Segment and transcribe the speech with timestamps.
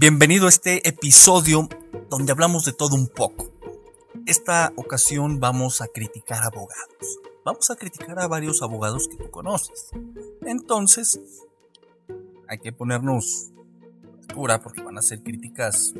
[0.00, 1.68] Bienvenido a este episodio
[2.08, 3.50] donde hablamos de todo un poco.
[4.26, 9.88] Esta ocasión vamos a criticar abogados vamos a criticar a varios abogados que tú conoces.
[10.42, 11.18] Entonces,
[12.46, 13.50] hay que ponernos
[14.32, 15.94] pura porque van a ser críticas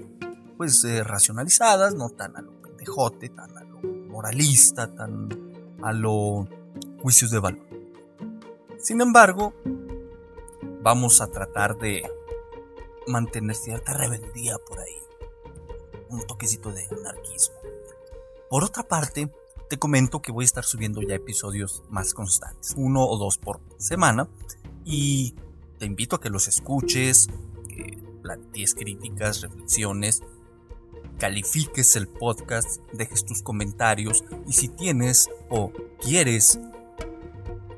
[0.57, 5.29] pues eh, racionalizadas, no tan a lo pendejote, tan a lo moralista, tan
[5.83, 6.47] a lo
[7.03, 7.67] juicios de valor.
[8.79, 9.55] Sin embargo,
[10.83, 12.09] vamos a tratar de
[13.09, 14.97] mantener cierta rebeldía por ahí,
[16.11, 17.57] un toquecito de anarquismo.
[18.49, 19.31] Por otra parte,
[19.69, 23.61] te comento que voy a estar subiendo ya episodios más constantes, uno o dos por
[23.79, 24.29] semana,
[24.85, 25.35] y
[25.79, 27.29] te invito a que los escuches,
[27.69, 30.23] que plantees críticas, reflexiones,
[31.19, 36.61] califiques el podcast, dejes tus comentarios y si tienes o quieres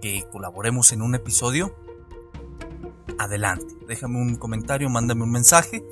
[0.01, 1.75] que colaboremos en un episodio,
[3.21, 5.85] adelante, déjame un comentario, mándame un mensaje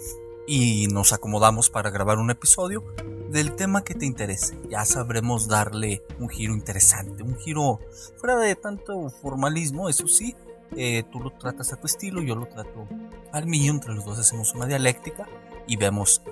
[0.47, 2.83] y nos acomodamos para grabar un episodio
[3.31, 4.59] del tema que te interese.
[4.71, 7.81] Ya sabremos darle un giro interesante, un giro
[8.17, 10.35] fuera de tanto formalismo, eso sí.
[10.77, 12.89] Eh, tú lo tratas a tu estilo, yo lo trato
[13.33, 15.27] al mío, entre los dos hacemos una dialéctica
[15.67, 16.23] y vemos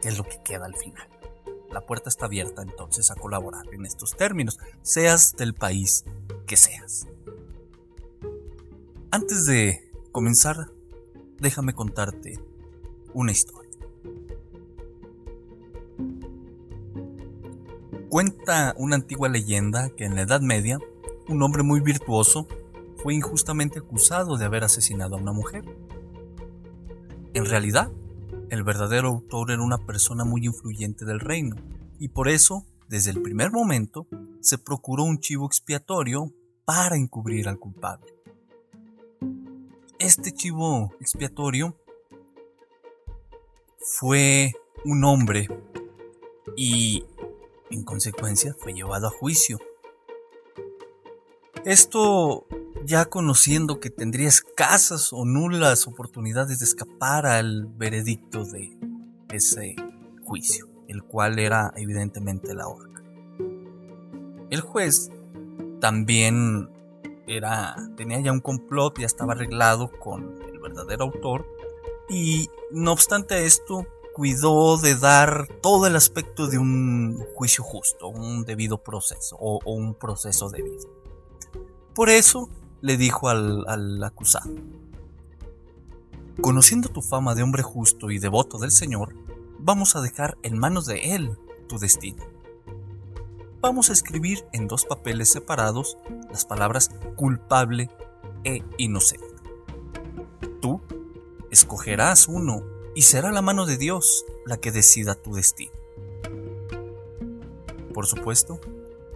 [0.00, 1.08] qué es lo que queda al final.
[1.72, 6.04] La puerta está abierta entonces a colaborar en estos términos, seas del país
[6.46, 7.08] que seas.
[9.10, 10.70] Antes de comenzar,
[11.40, 12.38] déjame contarte
[13.14, 13.76] una historia.
[18.10, 20.78] Cuenta una antigua leyenda que en la Edad Media,
[21.28, 22.46] un hombre muy virtuoso
[23.02, 25.64] fue injustamente acusado de haber asesinado a una mujer.
[27.32, 27.90] En realidad,
[28.50, 31.56] el verdadero autor era una persona muy influyente del reino,
[31.98, 34.06] y por eso, desde el primer momento,
[34.40, 36.32] se procuró un chivo expiatorio
[36.64, 38.13] para encubrir al culpable.
[40.04, 41.74] Este chivo expiatorio
[43.78, 44.52] fue
[44.84, 45.48] un hombre
[46.58, 47.06] y
[47.70, 49.58] en consecuencia, fue llevado a juicio.
[51.64, 52.46] Esto
[52.84, 58.76] ya conociendo que tendría escasas o nulas oportunidades de escapar al veredicto de
[59.32, 59.74] ese
[60.22, 63.02] juicio, el cual era evidentemente la horca.
[64.50, 65.10] El juez
[65.80, 66.68] también
[67.26, 71.46] era tenía ya un complot, ya estaba arreglado con el verdadero autor
[72.08, 78.44] y no obstante esto cuidó de dar todo el aspecto de un juicio justo, un
[78.44, 80.88] debido proceso o, un proceso debido.
[81.94, 82.48] Por eso
[82.80, 84.52] le dijo al, al acusado,
[86.40, 89.14] conociendo tu fama de hombre justo y devoto del Señor,
[89.58, 91.36] vamos a dejar en manos de Él
[91.68, 92.33] tu destino.
[93.64, 95.96] Vamos a escribir en dos papeles separados
[96.28, 97.88] las palabras culpable
[98.44, 99.24] e inocente.
[100.60, 100.82] Tú
[101.50, 102.62] escogerás uno
[102.94, 105.72] y será la mano de Dios la que decida tu destino.
[107.94, 108.60] Por supuesto,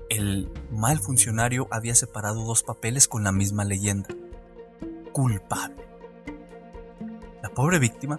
[0.08, 4.08] el mal funcionario había separado dos papeles con la misma leyenda.
[5.12, 5.86] Culpable.
[7.42, 8.18] La pobre víctima,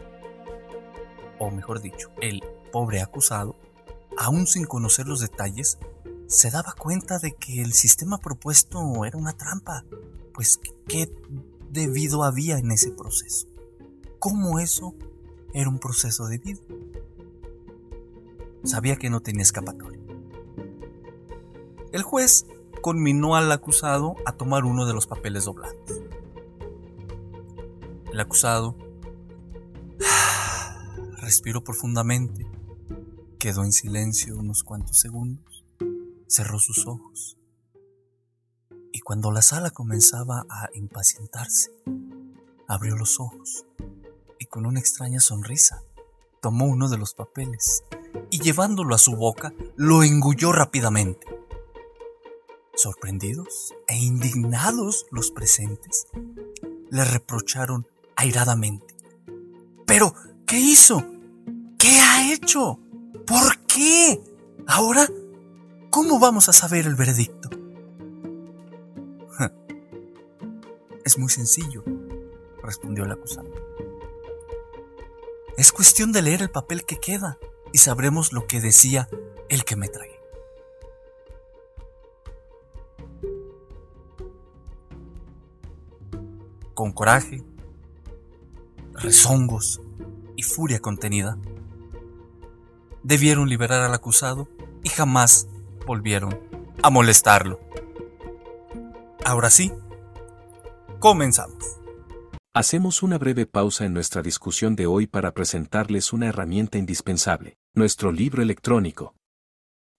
[1.39, 3.55] o mejor dicho, el pobre acusado,
[4.15, 5.79] aún sin conocer los detalles,
[6.29, 9.83] se daba cuenta de que el sistema propuesto era una trampa.
[10.33, 11.11] Pues, ¿qué
[11.69, 13.47] debido había en ese proceso?
[14.19, 14.95] ¿Cómo eso
[15.53, 16.61] era un proceso de vida.
[18.63, 19.99] Sabía que no tenía escapatoria.
[21.91, 22.45] El juez
[22.81, 25.75] conminó al acusado a tomar uno de los papeles doblados.
[28.11, 28.75] El acusado
[31.17, 32.45] respiró profundamente,
[33.37, 35.58] quedó en silencio unos cuantos segundos,
[36.29, 37.37] cerró sus ojos
[38.91, 41.71] y cuando la sala comenzaba a impacientarse,
[42.67, 43.65] abrió los ojos
[44.39, 45.83] y con una extraña sonrisa
[46.41, 47.83] tomó uno de los papeles
[48.29, 51.27] y llevándolo a su boca lo engulló rápidamente.
[52.75, 56.07] Sorprendidos e indignados los presentes,
[56.91, 58.95] le reprocharon airadamente.
[59.85, 60.13] ¿Pero
[60.45, 61.03] qué hizo?
[61.77, 62.79] ¿Qué ha hecho?
[63.25, 64.21] ¿Por qué?
[64.67, 65.07] Ahora,
[65.89, 67.49] ¿cómo vamos a saber el veredicto?
[71.05, 71.83] Es muy sencillo,
[72.61, 73.49] respondió el acusado.
[75.57, 77.39] Es cuestión de leer el papel que queda
[77.73, 79.09] y sabremos lo que decía
[79.49, 80.19] el que me trae.
[86.75, 87.43] Con coraje,
[88.93, 89.81] rezongos
[90.35, 91.37] y furia contenida,
[93.03, 94.47] debieron liberar al acusado
[94.83, 95.47] y jamás
[95.85, 96.39] volvieron
[96.81, 97.59] a molestarlo.
[99.25, 99.71] Ahora sí,
[100.99, 101.79] comenzamos.
[102.53, 108.11] Hacemos una breve pausa en nuestra discusión de hoy para presentarles una herramienta indispensable, nuestro
[108.11, 109.13] libro electrónico.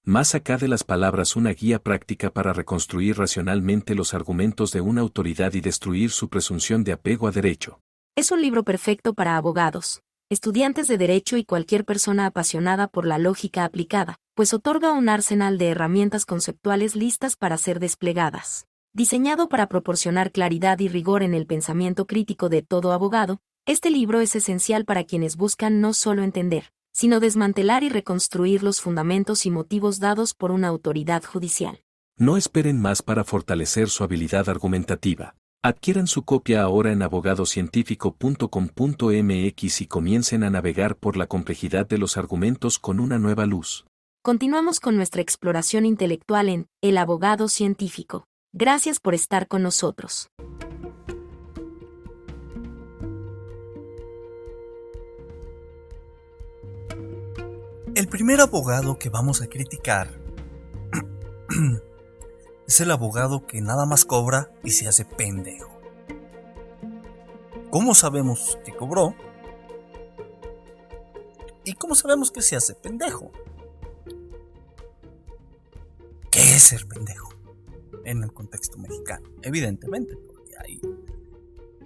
[0.05, 5.03] Más acá de las palabras una guía práctica para reconstruir racionalmente los argumentos de una
[5.03, 7.81] autoridad y destruir su presunción de apego a derecho.
[8.17, 13.19] Es un libro perfecto para abogados, estudiantes de derecho y cualquier persona apasionada por la
[13.19, 18.67] lógica aplicada, pues otorga un arsenal de herramientas conceptuales listas para ser desplegadas.
[18.95, 24.23] Diseñado para proporcionar claridad y rigor en el pensamiento crítico de todo abogado, este libro
[24.23, 29.51] es esencial para quienes buscan no solo entender, sino desmantelar y reconstruir los fundamentos y
[29.51, 31.83] motivos dados por una autoridad judicial.
[32.17, 35.35] No esperen más para fortalecer su habilidad argumentativa.
[35.63, 42.17] Adquieran su copia ahora en abogadocientífico.com.mx y comiencen a navegar por la complejidad de los
[42.17, 43.85] argumentos con una nueva luz.
[44.23, 48.27] Continuamos con nuestra exploración intelectual en El abogado científico.
[48.53, 50.29] Gracias por estar con nosotros.
[57.95, 60.11] El primer abogado que vamos a criticar
[62.69, 65.81] es el abogado que nada más cobra y se hace pendejo.
[67.71, 69.15] ¿Cómo sabemos que cobró?
[71.65, 73.33] ¿Y cómo sabemos que se hace pendejo?
[76.61, 77.41] Es ser pendejo?
[78.05, 80.81] en el contexto mexicano, evidentemente, porque hay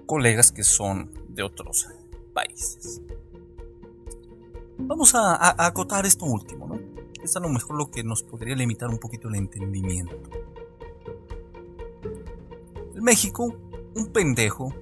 [0.06, 1.88] colegas que son de otros
[2.32, 3.00] países.
[4.78, 6.80] Vamos a, acotar esto último, ¿no?
[7.22, 10.16] Es a lo mejor lo que nos podría limitar un poquito el entendimiento.
[12.94, 13.54] En México,
[13.94, 14.74] un pendejo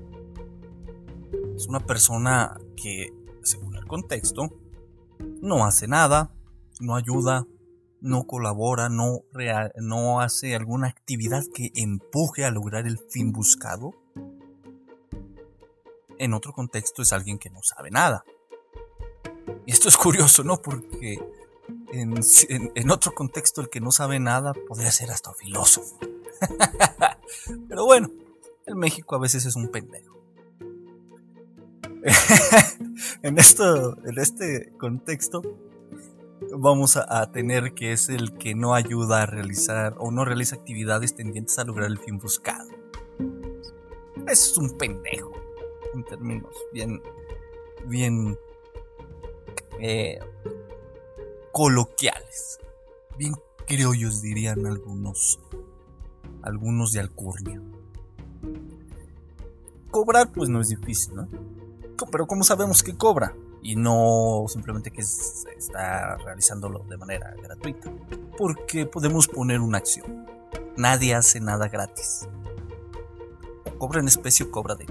[1.54, 3.12] es una persona que,
[3.42, 4.50] según el contexto,
[5.40, 6.34] no hace nada,
[6.80, 7.46] no ayuda,
[8.02, 9.22] no colabora, no,
[9.76, 13.94] no hace alguna actividad que empuje a lograr el fin buscado,
[16.18, 18.24] en otro contexto es alguien que no sabe nada.
[19.66, 20.60] Y esto es curioso, ¿no?
[20.60, 21.18] Porque
[21.92, 25.98] en, en, otro contexto el que no sabe nada podría ser hasta filósofo.
[27.68, 28.10] Pero bueno,
[28.66, 30.20] el México a veces es un pendejo.
[33.22, 35.42] en, esto, en este contexto,
[36.56, 41.14] vamos a, tener que es el que no ayuda a realizar o no realiza actividades
[41.14, 42.68] tendientes a lograr el fin buscado.
[44.28, 45.32] Es un pendejo,
[45.94, 47.02] en términos bien,
[47.86, 48.38] bien
[49.80, 50.18] eh,
[51.52, 52.60] coloquiales,
[53.18, 53.34] bien
[53.66, 55.40] criollos dirían algunos,
[56.42, 57.60] algunos de Alcurnia.
[59.90, 61.28] Cobrar pues no es difícil, ¿no?
[62.10, 63.34] Pero ¿cómo sabemos que cobra?
[63.62, 67.90] Y no simplemente que está realizándolo de manera gratuita.
[68.36, 70.26] Porque podemos poner una acción.
[70.76, 72.28] Nadie hace nada gratis.
[73.64, 74.86] O cobra en especie o cobra de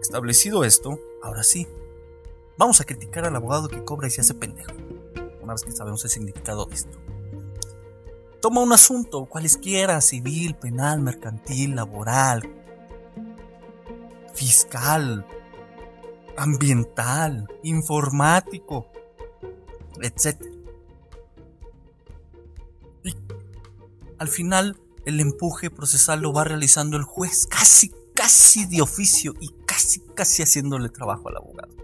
[0.00, 1.66] Establecido esto, ahora sí,
[2.56, 4.72] vamos a criticar al abogado que cobra y se hace pendejo.
[5.42, 6.98] Una vez que sabemos el significado de esto.
[8.40, 12.42] Toma un asunto, cualesquiera, civil, penal, mercantil, laboral,
[14.34, 15.26] fiscal,
[16.36, 18.86] ambiental, informático,
[20.00, 20.40] etc.
[24.18, 29.50] Al final el empuje procesal lo va realizando el juez casi, casi de oficio y
[29.66, 31.74] casi, casi haciéndole trabajo al abogado.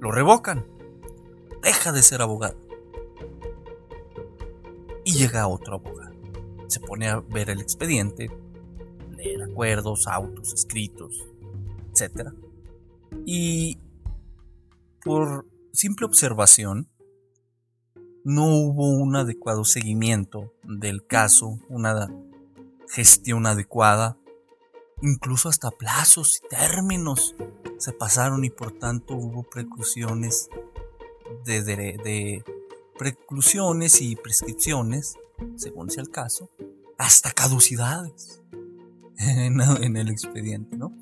[0.00, 0.66] Lo revocan.
[1.62, 2.64] Deja de ser abogado.
[5.04, 6.14] y llega otro abogado.
[6.66, 8.30] Se pone a ver el expediente,
[9.42, 11.26] acuerdos, autos, escritos,
[11.90, 12.30] etc.
[13.26, 13.78] Y
[15.04, 16.88] por simple observación,
[18.24, 22.10] no hubo un adecuado seguimiento del caso, una
[22.88, 24.16] gestión adecuada,
[25.02, 27.34] incluso hasta plazos y términos
[27.78, 30.48] se pasaron y por tanto hubo preclusiones
[31.44, 32.44] de, de,
[32.96, 35.16] preclusiones y prescripciones,
[35.56, 36.50] según sea el caso,
[36.96, 38.40] hasta caducidades
[39.18, 40.92] en, el expediente, ¿no?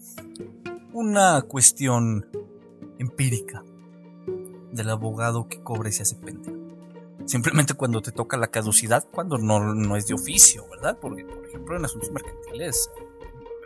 [0.93, 2.29] Una cuestión
[2.99, 3.65] empírica
[4.73, 6.57] del abogado que cobra y se hace pendejo.
[7.25, 10.99] Simplemente cuando te toca la caducidad, cuando no, no es de oficio, ¿verdad?
[11.01, 12.91] Porque, por ejemplo, en asuntos mercantiles,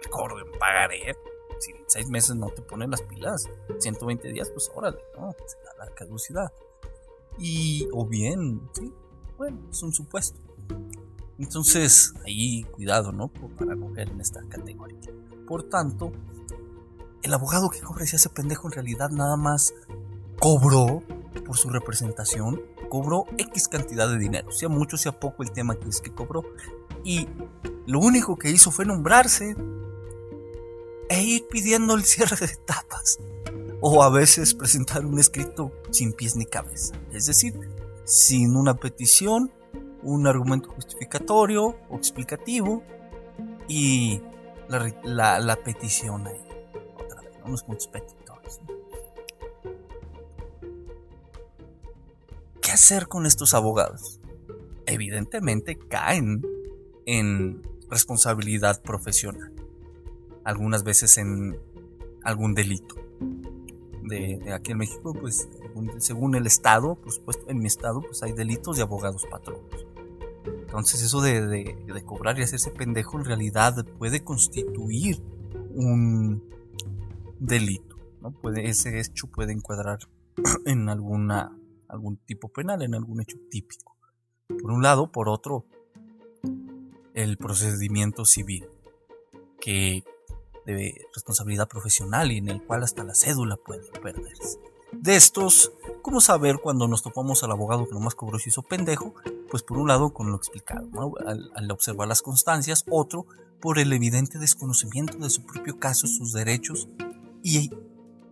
[0.02, 1.16] recuerdo en pagaré,
[1.58, 3.48] si en seis meses no te ponen las pilas,
[3.78, 5.34] 120 días, pues órale, ¿no?
[5.46, 6.52] Se da la caducidad.
[7.38, 8.92] Y, o bien, sí,
[9.36, 10.38] bueno, es un supuesto.
[11.38, 13.28] Entonces, ahí cuidado, ¿no?
[13.28, 14.98] Para no en esta categoría.
[15.46, 16.12] Por tanto,
[17.22, 19.74] el abogado que cobra ese pendejo en realidad nada más
[20.38, 21.02] cobró
[21.44, 25.88] por su representación, cobró X cantidad de dinero, sea mucho, sea poco el tema que
[25.88, 26.44] es que cobró.
[27.04, 27.28] Y
[27.86, 29.54] lo único que hizo fue nombrarse
[31.08, 33.18] e ir pidiendo el cierre de etapas.
[33.80, 36.94] O a veces presentar un escrito sin pies ni cabeza.
[37.12, 37.54] Es decir,
[38.04, 39.52] sin una petición,
[40.02, 42.82] un argumento justificatorio o explicativo
[43.68, 44.20] y
[44.68, 46.40] la, petición ahí.
[46.94, 48.60] Otra vez, unos puntos petitores.
[52.60, 54.20] ¿Qué hacer con estos abogados?
[54.86, 56.42] Evidentemente caen
[57.06, 59.52] en responsabilidad profesional
[60.44, 61.58] algunas veces en
[62.22, 62.94] algún delito.
[64.04, 65.48] De, aquí en México, pues
[65.98, 69.85] según el estado, por supuesto, en mi estado, pues hay delitos de abogados patronos.
[70.78, 75.22] Entonces eso de, cobrar y hacerse pendejo en realidad puede constituir
[75.70, 76.42] un
[77.38, 77.96] delito.
[78.20, 78.32] ¿no?
[78.32, 79.98] Puede, ese hecho puede encuadrar
[80.66, 83.96] en alguna, algún tipo penal, en algún hecho típico.
[84.48, 85.64] Por un lado, por otro,
[87.14, 88.68] el procedimiento civil,
[89.60, 90.04] que
[90.66, 94.58] de responsabilidad profesional y en el cual hasta la cédula puede perderse.
[95.00, 95.72] De estos,
[96.02, 99.14] ¿cómo saber cuando nos topamos al abogado que nomás cobró y hizo pendejo?
[99.50, 103.26] Pues por un lado con lo explicado, al, observar las constancias, otro
[103.60, 106.88] por el evidente desconocimiento de su propio caso, sus derechos
[107.42, 107.70] y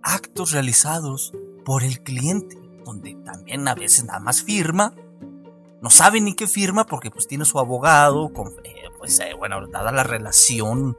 [0.03, 1.33] actos realizados
[1.65, 4.95] por el cliente, donde también a veces nada más firma,
[5.81, 9.67] no sabe ni qué firma porque pues tiene su abogado, con, eh, pues eh, bueno,
[9.69, 10.97] dada la relación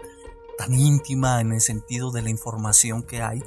[0.58, 3.44] tan íntima en el sentido de la información que hay,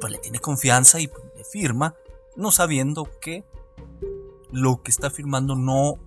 [0.00, 1.94] pues le tiene confianza y le firma,
[2.36, 3.44] no sabiendo que
[4.50, 5.98] lo que está firmando no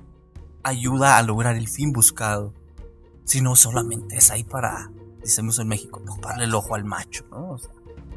[0.64, 2.54] ayuda a lograr el fin buscado,
[3.26, 7.58] sino solamente es ahí para, decimos en México, toparle el ojo al macho, ¿no?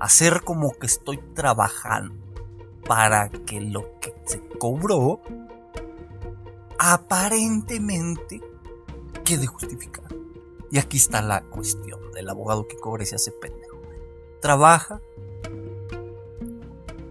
[0.01, 2.15] hacer como que estoy trabajando
[2.87, 5.21] para que lo que se cobró
[6.79, 8.43] aparentemente
[9.25, 10.15] quede justificado.
[10.71, 13.81] Y aquí está la cuestión del abogado que cobra y se hace pendejo.
[14.43, 15.01] Trabaja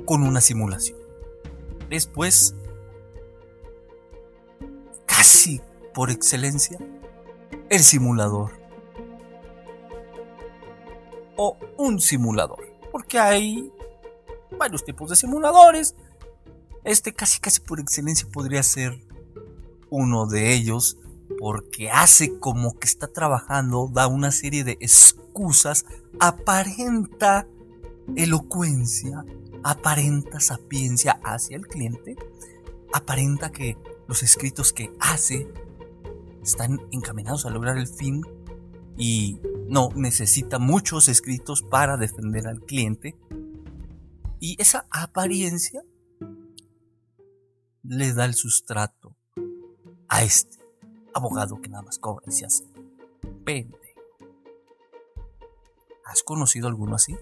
[0.06, 1.00] con una simulación.
[1.90, 2.56] Después,
[5.06, 5.62] casi
[5.94, 6.78] por excelencia,
[7.70, 8.52] el simulador.
[11.36, 12.68] O un simulador.
[12.92, 13.72] Porque hay
[14.58, 15.96] varios tipos de simuladores.
[16.84, 19.00] Este casi casi por excelencia podría ser
[19.90, 20.98] uno de ellos
[21.40, 25.86] porque hace como que está trabajando, da una serie de excusas,
[26.20, 27.48] aparenta
[28.16, 29.26] elocuencia,
[29.64, 32.16] aparenta sapiencia hacia el cliente,
[32.94, 33.78] aparenta que
[34.08, 35.48] los escritos que hace
[36.42, 38.22] están encaminados a lograr el fin
[38.98, 43.16] y no necesita muchos escritos para defender al cliente.
[44.40, 45.82] Y esa apariencia
[47.84, 49.16] le da el sustrato
[50.10, 50.58] a este
[51.14, 52.66] abogado que nada más cobra y se hace
[53.46, 53.80] pendejo.
[56.06, 57.16] ¿Has conocido alguno así?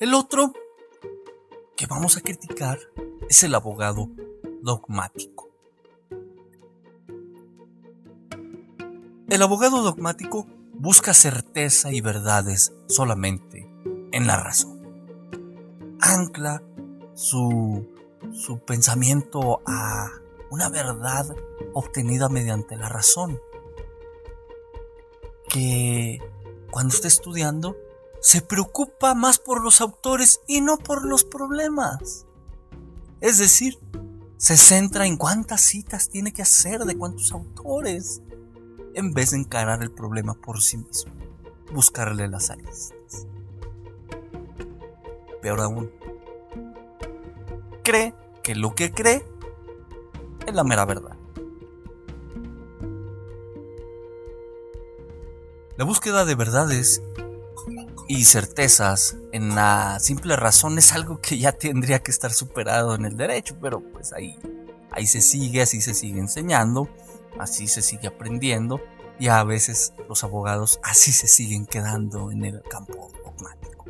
[0.00, 0.54] El otro
[1.76, 2.78] que vamos a criticar
[3.28, 4.08] es el abogado
[4.62, 5.50] dogmático.
[9.28, 13.70] El abogado dogmático busca certeza y verdades solamente
[14.12, 14.80] en la razón.
[16.00, 16.62] Ancla
[17.12, 17.86] su
[18.32, 20.10] su pensamiento a
[20.50, 21.26] una verdad
[21.74, 23.38] obtenida mediante la razón.
[25.46, 26.20] Que
[26.70, 27.76] cuando está estudiando
[28.20, 32.26] se preocupa más por los autores y no por los problemas.
[33.20, 33.78] Es decir,
[34.36, 38.22] se centra en cuántas citas tiene que hacer de cuántos autores,
[38.94, 41.12] en vez de encarar el problema por sí mismo,
[41.72, 43.26] buscarle las aristas.
[45.42, 45.90] Peor aún,
[47.82, 49.24] cree que lo que cree
[50.46, 51.16] es la mera verdad.
[55.76, 57.02] La búsqueda de verdades
[58.10, 63.04] y certezas en la simple razón es algo que ya tendría que estar superado en
[63.04, 64.36] el derecho, pero pues ahí,
[64.90, 66.88] ahí se sigue, así se sigue enseñando,
[67.38, 68.80] así se sigue aprendiendo
[69.20, 73.84] y a veces los abogados así se siguen quedando en el campo dogmático.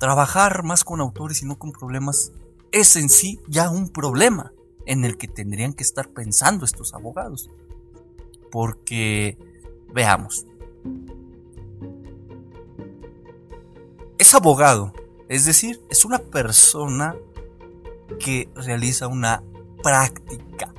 [0.00, 2.32] Trabajar más con autores y no con problemas
[2.72, 4.52] es en sí ya un problema
[4.86, 7.48] en el que tendrían que estar pensando estos abogados.
[8.50, 9.38] Porque,
[9.94, 10.46] veamos,
[14.30, 14.92] es abogado,
[15.28, 17.16] es decir, es una persona
[18.20, 19.42] que realiza una
[19.82, 20.72] práctica.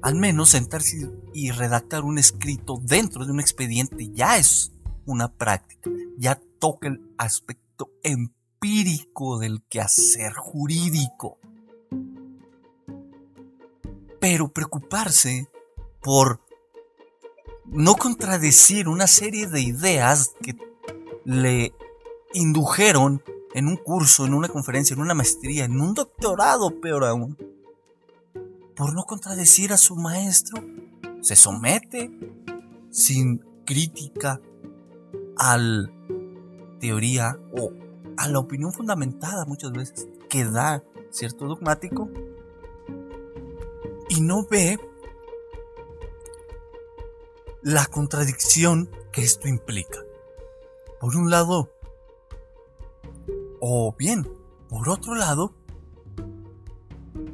[0.00, 4.72] Al menos sentarse y redactar un escrito dentro de un expediente ya es
[5.06, 11.38] una práctica, ya toca el aspecto empírico del quehacer jurídico.
[14.20, 15.48] Pero preocuparse
[16.00, 16.40] por
[17.66, 20.56] no contradecir una serie de ideas que
[21.24, 21.74] le
[22.34, 23.22] indujeron
[23.54, 27.38] en un curso, en una conferencia, en una maestría, en un doctorado, peor aún,
[28.76, 30.62] por no contradecir a su maestro,
[31.20, 32.10] se somete
[32.90, 34.40] sin crítica
[35.38, 35.90] a la
[36.80, 37.72] teoría o
[38.16, 42.10] a la opinión fundamentada muchas veces que da cierto dogmático
[44.08, 44.78] y no ve
[47.62, 50.00] la contradicción que esto implica.
[51.00, 51.70] Por un lado,
[53.66, 54.28] o bien,
[54.68, 55.54] por otro lado,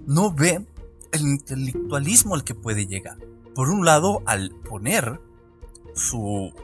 [0.07, 0.65] no ve
[1.11, 3.19] el intelectualismo al que puede llegar.
[3.53, 5.21] Por un lado, al poner
[5.93, 6.55] su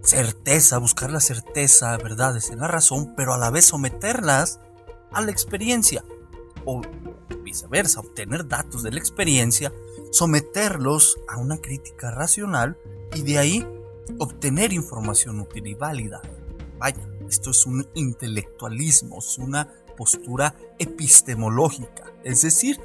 [0.00, 4.60] certeza, buscar la certeza, verdades en la razón, pero a la vez someterlas
[5.10, 6.04] a la experiencia.
[6.64, 6.82] O
[7.42, 9.72] viceversa, obtener datos de la experiencia,
[10.12, 12.78] someterlos a una crítica racional
[13.12, 13.66] y de ahí
[14.20, 16.22] obtener información útil y válida.
[16.78, 19.66] Vaya, esto es un intelectualismo, es una
[19.96, 22.78] postura epistemológica, es decir,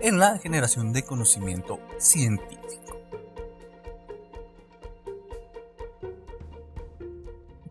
[0.00, 2.98] en la generación de conocimiento científico.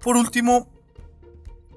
[0.02, 0.68] Por último,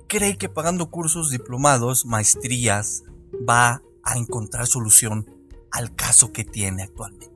[0.08, 3.04] cree que pagando cursos, diplomados, maestrías,
[3.46, 5.30] va a encontrar solución
[5.70, 7.30] al caso que tiene actualmente.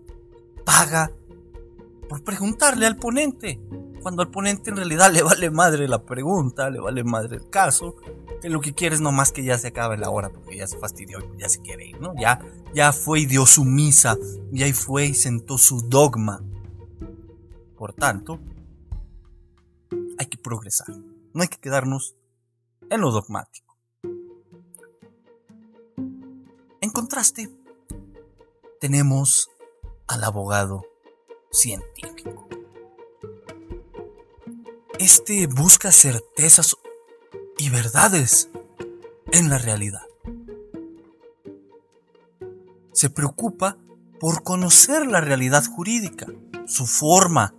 [0.65, 1.13] Paga
[2.09, 3.61] por preguntarle al ponente,
[4.03, 7.97] cuando al ponente en realidad le vale madre la pregunta, le vale madre el caso,
[8.41, 10.79] que lo que quiere es nomás que ya se acabe la hora porque ya se
[10.79, 12.15] fastidió y ya se quiere ir, ¿no?
[12.19, 12.41] Ya,
[12.75, 14.17] ya fue y dio su misa,
[14.53, 16.43] y ahí fue y sentó su dogma.
[17.77, 18.41] Por tanto,
[20.19, 20.89] hay que progresar,
[21.33, 22.17] no hay que quedarnos
[22.91, 23.77] en lo dogmático.
[26.83, 27.51] En contraste,
[28.81, 29.51] tenemos
[30.09, 30.83] al abogado
[31.51, 32.49] científico.
[35.01, 36.77] Este busca certezas
[37.57, 38.51] y verdades
[39.33, 40.03] en la realidad.
[42.93, 43.79] Se preocupa
[44.21, 46.27] por conocer la realidad jurídica,
[46.67, 47.55] su forma,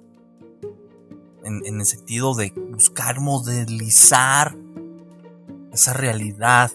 [1.44, 4.56] en, el sentido de buscar modelizar
[5.74, 6.72] esa realidad,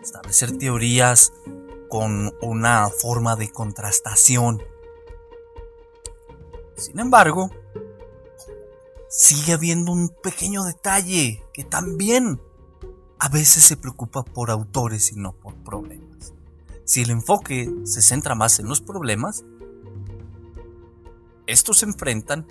[0.00, 1.30] establecer teorías
[1.90, 4.62] con una forma de contrastación.
[6.74, 7.50] Sin embargo,
[9.12, 12.40] sigue habiendo un pequeño detalle que también
[13.18, 16.32] a veces se preocupa por autores y no por problemas.
[16.84, 19.44] Si el enfoque se centra más en los problemas,
[21.46, 22.46] estos se enfrentan,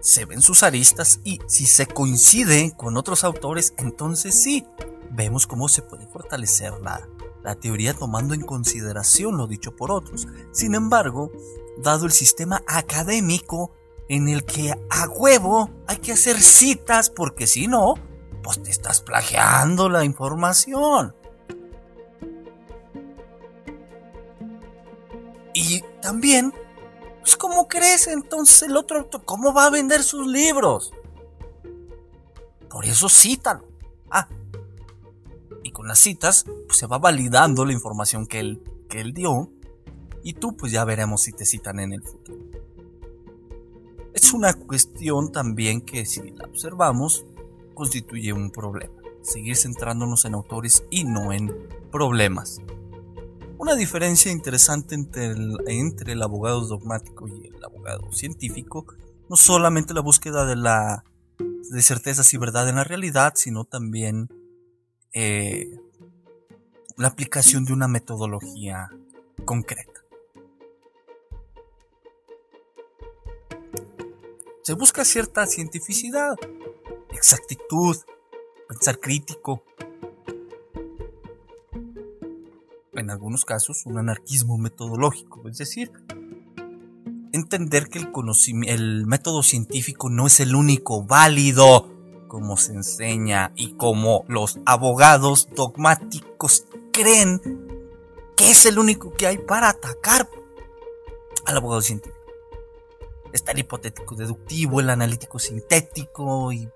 [0.00, 4.64] se ven sus aristas y si se coincide con otros autores, entonces sí,
[5.10, 7.06] vemos cómo se puede fortalecer la,
[7.42, 10.26] la teoría tomando en consideración lo dicho por otros.
[10.52, 11.30] Sin embargo,
[11.82, 13.77] dado el sistema académico
[14.08, 17.94] en el que a huevo hay que hacer citas porque si no,
[18.42, 21.14] pues te estás plagiando la información.
[25.54, 26.54] Y también,
[27.20, 29.08] pues ¿cómo crees entonces el otro?
[29.24, 30.92] ¿Cómo va a vender sus libros?
[32.70, 33.66] Por eso cítalo.
[34.10, 34.28] Ah,
[35.62, 39.50] y con las citas, pues se va validando la información que él, que él dio.
[40.22, 42.47] Y tú, pues ya veremos si te citan en el futuro.
[44.18, 47.24] Es una cuestión también que si la observamos
[47.72, 48.92] constituye un problema.
[49.22, 51.54] seguir centrándonos en autores y no en
[51.92, 52.60] problemas.
[53.58, 58.86] Una diferencia interesante entre el, abogado dogmático y el abogado científico
[59.30, 61.04] no solamente la búsqueda de la
[61.70, 64.28] de certezas y verdad en la realidad, sino también
[65.12, 65.78] eh,
[66.96, 68.90] la aplicación de una metodología
[69.44, 69.97] concreta.
[74.68, 76.36] Se busca cierta cientificidad,
[77.14, 77.96] exactitud,
[78.68, 79.62] pensar crítico,
[82.92, 85.90] en algunos casos un anarquismo metodológico, es decir,
[87.32, 87.98] entender que
[88.66, 91.88] el, método científico no es el único válido,
[92.28, 97.40] como se enseña y como los abogados dogmáticos creen
[98.36, 100.28] que es el único que hay para atacar
[101.46, 102.17] al abogado científico.
[103.32, 106.68] Está el hipotético deductivo, el analítico sintético y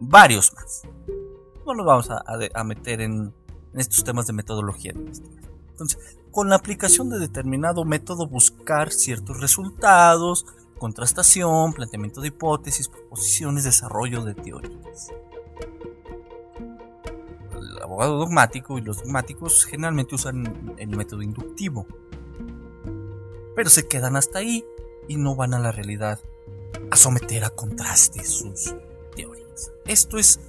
[0.00, 0.82] varios más.
[1.66, 3.32] No nos vamos a meter en
[3.74, 10.46] en estos temas de metodología Entonces, con la aplicación de determinado método buscar ciertos resultados,
[10.78, 15.12] contrastación, planteamiento de hipótesis, proposiciones, desarrollo de teorías.
[17.56, 21.86] El abogado dogmático y los dogmáticos generalmente usan el método inductivo,
[23.56, 24.64] pero se quedan hasta ahí
[25.08, 26.20] y no van a la realidad
[26.90, 28.74] a someter a contraste sus
[29.14, 29.72] teorías.
[29.86, 30.40] Esto es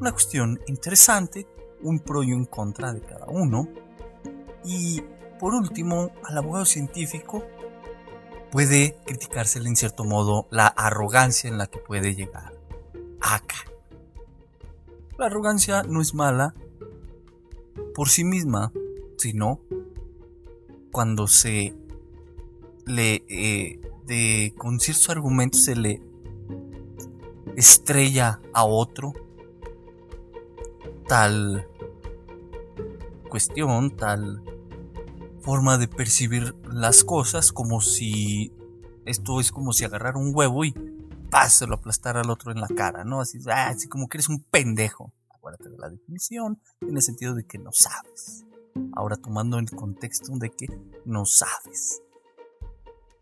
[0.00, 1.46] una cuestión interesante
[1.82, 3.68] un pro y un contra de cada uno.
[4.64, 5.02] Y
[5.38, 7.44] por último, al abogado científico
[8.50, 12.52] puede criticársele en cierto modo la arrogancia en la que puede llegar
[13.20, 13.56] acá.
[15.18, 16.54] La arrogancia no es mala
[17.94, 18.72] por sí misma,
[19.16, 19.60] sino
[20.92, 21.74] cuando se
[22.86, 26.02] le eh, de con ciertos argumentos se le
[27.56, 29.12] estrella a otro
[31.06, 31.68] tal
[33.28, 34.42] cuestión, tal
[35.40, 38.52] forma de percibir las cosas como si
[39.04, 40.74] esto es como si agarrara un huevo y
[41.48, 43.20] se lo aplastara al otro en la cara, ¿no?
[43.20, 45.12] Así, ah, así como que eres un pendejo.
[45.30, 48.44] Acuérdate de la definición, en el sentido de que no sabes.
[48.92, 50.66] Ahora tomando el contexto de que
[51.04, 52.02] no sabes.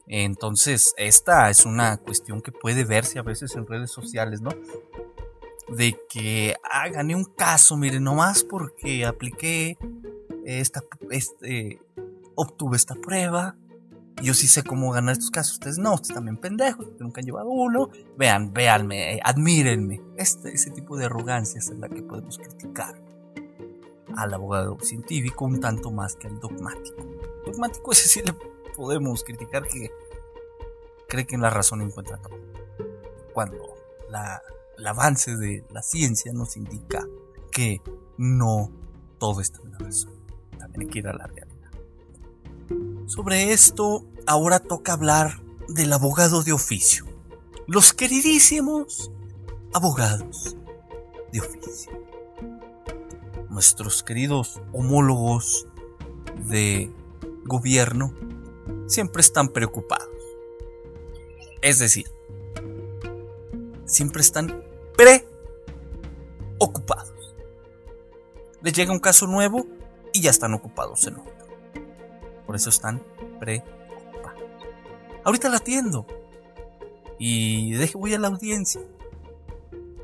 [0.07, 4.51] Entonces, esta es una cuestión que puede verse a veces en redes sociales, ¿no?
[5.69, 9.79] de que ah, gané un caso, miren, nomás porque apliqué
[10.45, 11.81] esta, este,
[12.35, 13.57] obtuve esta prueba.
[14.23, 15.55] Yo sí sé cómo ganar estos casos.
[15.55, 17.91] Ustedes no, ustedes también pendejos, nunca han llevado uno.
[18.17, 20.01] Vean, véanme, admírenme.
[20.17, 23.03] Este, ese tipo de arrogancia es la que podemos criticar
[24.17, 27.05] al abogado científico un tanto más que al dogmático.
[27.45, 28.35] Dogmático ese sí le
[28.77, 29.91] podemos criticar que
[31.09, 32.39] cree que en la razón encuentra todo.
[33.33, 33.75] Cuando
[34.79, 37.07] el avance de la ciencia nos indica
[37.51, 37.81] que
[38.19, 38.71] no
[39.19, 40.13] todo está en la razón.
[40.59, 41.71] También hay que ir a la realidad.
[43.07, 47.07] Sobre esto, ahora toca hablar del abogado de oficio.
[47.67, 49.11] Los queridísimos
[49.73, 50.57] abogados
[51.33, 51.93] de oficio.
[53.49, 55.67] Nuestros queridos homólogos
[56.49, 56.93] de
[57.45, 58.13] gobierno
[58.87, 60.09] siempre están preocupados.
[61.63, 62.11] Es decir,
[63.85, 64.65] siempre están
[66.59, 67.13] preocupados.
[68.63, 69.67] Les llega un caso nuevo
[70.13, 71.35] y ya están ocupados en otro.
[72.47, 73.03] Por eso están
[73.39, 74.43] preocupados.
[75.25, 76.07] Ahorita la atiendo.
[77.19, 78.81] Y deje, voy a la audiencia.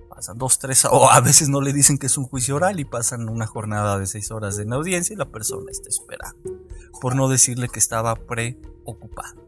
[0.08, 2.84] Pasan dos, tres, o a veces no le dicen que es un juicio oral y
[2.84, 6.61] pasan una jornada de seis horas en la audiencia y la persona está esperando.
[7.00, 9.42] Por no decirle que estaba preocupado.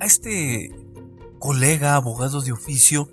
[0.00, 0.74] A este
[1.38, 3.08] colega abogado de oficio,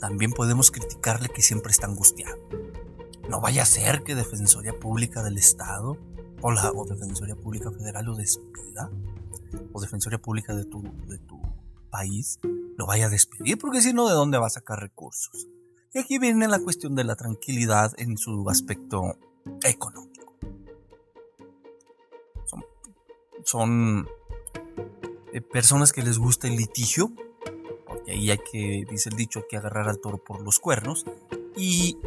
[0.00, 2.36] también podemos criticarle que siempre está angustiado.
[3.28, 5.96] No vaya a ser que Defensoría Pública del Estado
[6.40, 8.90] o la o Defensoría Pública Federal lo despida
[9.72, 11.40] o Defensoría Pública de tu, de tu
[11.90, 12.40] país
[12.76, 15.46] lo vaya a despedir porque si no, ¿de dónde va a sacar recursos?
[15.94, 19.16] Y aquí viene la cuestión de la tranquilidad en su aspecto
[19.62, 20.34] económico.
[23.44, 24.08] Son,
[25.32, 27.12] eh, personas que les gusta el litigio,
[27.86, 31.04] porque ahí hay que, dice el dicho, hay que agarrar al toro por los cuernos,
[31.56, 31.98] y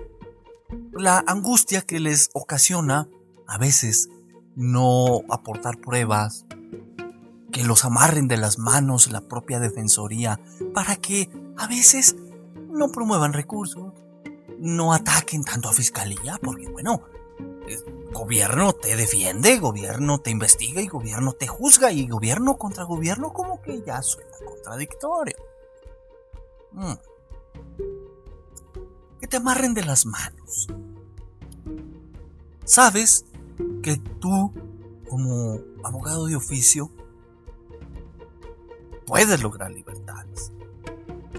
[0.93, 3.09] la angustia que les ocasiona
[3.47, 4.09] a veces
[4.55, 6.45] no aportar pruebas,
[7.51, 10.39] que los amarren de las manos la propia defensoría,
[10.73, 12.15] para que a veces
[12.69, 13.93] no promuevan recursos,
[14.59, 17.01] no ataquen tanto a fiscalía, porque bueno,
[18.11, 23.61] gobierno te defiende, gobierno te investiga y gobierno te juzga y gobierno contra gobierno como
[23.61, 25.37] que ya suena contradictorio.
[26.71, 26.93] Mm.
[29.21, 30.67] que te amarren de las manos.
[32.65, 33.25] Sabes
[33.81, 34.51] que tú,
[35.07, 36.91] como abogado de oficio,
[39.05, 40.51] puedes lograr libertades.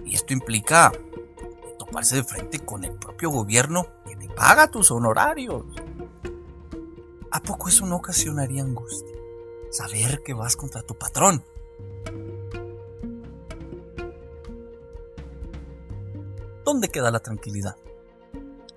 [0.04, 0.92] Y esto implica
[1.78, 5.64] toparse de frente con el propio gobierno que te paga tus honorarios.
[7.36, 9.14] ¿A poco eso no ocasionaría angustia?
[9.70, 11.44] Saber que vas contra tu patrón.
[16.64, 17.76] ¿Dónde queda la tranquilidad?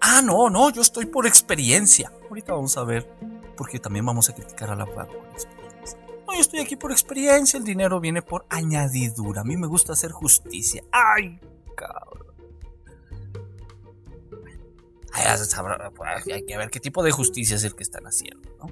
[0.02, 2.12] Ah, no, no, yo estoy por experiencia.
[2.28, 3.10] Ahorita vamos a ver,
[3.56, 5.98] porque también vamos a criticar al abogado por experiencia.
[6.28, 9.39] No, yo estoy aquí por experiencia, el dinero viene por añadidura.
[9.39, 10.84] A mí me gusta hacer justicia.
[10.91, 11.39] ¡Ay,
[11.78, 12.19] cabrón!
[16.34, 18.68] Hay que ver qué tipo de justicia es el que están haciendo, ¿no?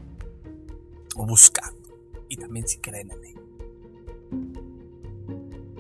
[1.15, 1.81] O buscando.
[2.29, 3.35] Y también si creen en él.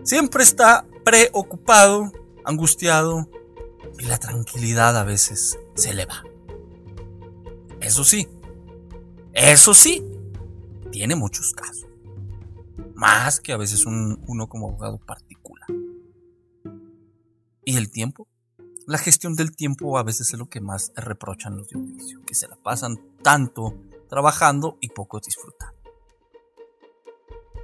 [0.03, 2.11] Siempre está preocupado,
[2.45, 3.29] angustiado,
[3.99, 6.23] y la tranquilidad a veces se le va.
[7.81, 8.27] Eso sí,
[9.33, 10.03] eso sí,
[10.91, 11.87] tiene muchos casos.
[12.95, 15.67] Más que a veces uno como abogado particular.
[17.63, 18.27] ¿Y el tiempo?
[18.87, 22.33] La gestión del tiempo a veces es lo que más reprochan los de oficio, que
[22.33, 23.75] se la pasan tanto
[24.07, 25.75] trabajando y poco disfrutando.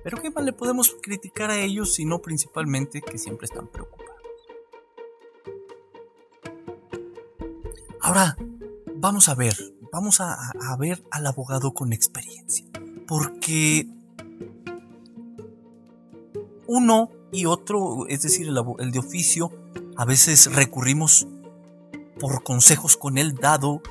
[0.03, 4.21] Pero ¿qué más le podemos criticar a ellos sino principalmente que siempre están preocupados?
[8.01, 8.35] Ahora,
[8.93, 9.55] vamos a ver,
[9.93, 12.65] vamos a, ver al abogado con experiencia.
[13.07, 13.87] Porque
[16.67, 19.62] uno y otro, es decir, el de oficio,
[19.97, 21.27] a veces recurrimos
[22.19, 23.81] por consejos con él dado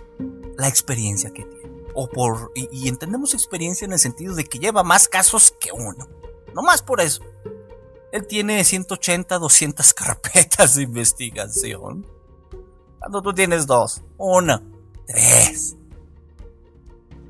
[0.57, 1.73] la experiencia que tiene.
[1.95, 6.09] O por, y, entendemos experiencia en el sentido de que lleva más casos que uno.
[6.55, 7.23] No más por eso.
[8.13, 12.07] Él tiene 180, 200 carpetas de investigación.
[12.99, 14.63] Cuando tú tienes dos, una,
[15.07, 15.77] tres,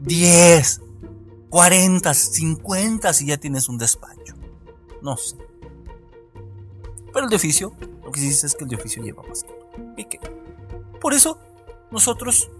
[0.00, 0.80] diez,
[1.48, 4.34] cuarenta, cincuenta si ya tienes un despacho.
[5.00, 5.36] No sé.
[7.12, 7.74] Pero el de oficio,
[8.12, 9.46] lo que sí dice es que el de oficio lleva más.
[9.96, 10.06] ¿Y?
[11.00, 11.38] Por eso,
[11.90, 12.50] nosotros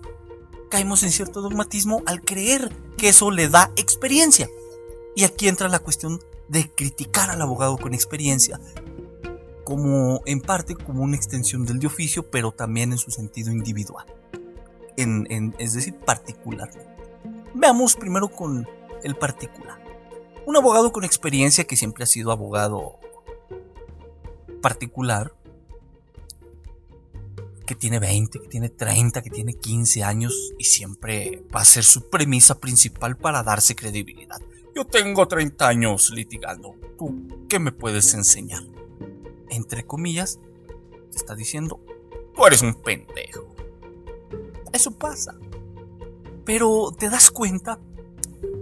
[0.70, 4.48] caemos en cierto dogmatismo al creer que eso le da experiencia.
[5.14, 8.58] Y aquí entra la cuestión de criticar al abogado con experiencia,
[9.62, 14.06] como en parte como una extensión del de oficio, pero también en su sentido individual,
[14.96, 16.70] en, es decir, particular.
[17.52, 18.66] Veamos primero con
[19.02, 19.84] el particular.
[20.46, 22.98] Un abogado con experiencia que siempre ha sido abogado
[24.62, 25.34] particular,
[27.64, 31.84] que tiene 20, que tiene 30, que tiene 15 años y siempre va a ser
[31.84, 34.40] su premisa principal para darse credibilidad.
[34.74, 36.74] Yo tengo 30 años litigando.
[36.98, 38.62] ¿Tú qué me puedes enseñar?
[39.50, 40.38] Entre comillas,
[41.10, 41.80] te está diciendo,
[42.34, 43.54] tú eres un pendejo.
[44.72, 45.36] Eso pasa.
[46.44, 47.78] Pero te das cuenta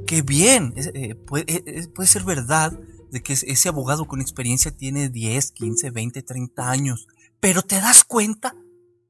[0.06, 2.78] que bien, eh, puede, puede ser verdad
[3.10, 7.08] de que ese abogado con experiencia tiene 10, 15, 20, 30 años,
[7.40, 8.54] pero te das cuenta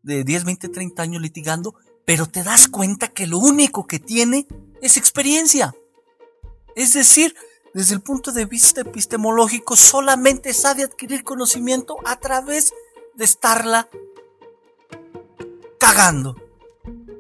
[0.03, 4.47] de 10, 20, 30 años litigando, pero te das cuenta que lo único que tiene
[4.81, 5.75] es experiencia.
[6.75, 7.35] Es decir,
[7.75, 12.73] desde el punto de vista epistemológico, solamente sabe adquirir conocimiento a través
[13.15, 13.89] de estarla
[15.79, 16.37] cagando.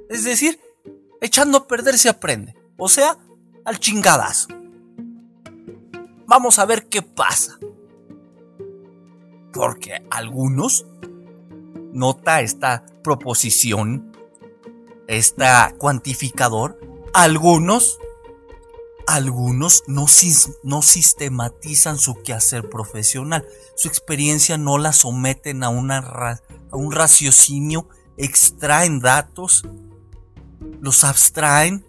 [0.09, 0.61] Es decir,
[1.21, 2.55] echando a perder se aprende.
[2.77, 3.16] O sea,
[3.64, 4.49] al chingadazo.
[6.27, 7.59] Vamos a ver qué pasa.
[9.53, 10.87] Porque algunos,
[11.92, 14.12] nota esta proposición,
[15.07, 16.79] esta cuantificador,
[17.12, 17.98] algunos,
[19.07, 20.07] algunos no,
[20.62, 23.46] no sistematizan su quehacer profesional.
[23.76, 29.64] Su experiencia no la someten a, una, a un raciocinio, extraen datos,
[30.81, 31.85] los abstraen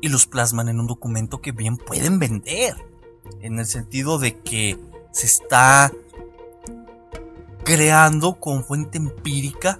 [0.00, 2.74] y los plasman en un documento que bien pueden vender.
[3.40, 4.78] En el sentido de que
[5.12, 5.92] se está
[7.64, 9.78] creando con fuente empírica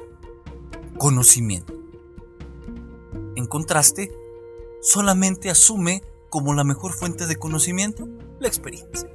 [0.98, 1.74] conocimiento.
[3.36, 4.12] En contraste,
[4.80, 9.08] solamente asume como la mejor fuente de conocimiento la experiencia.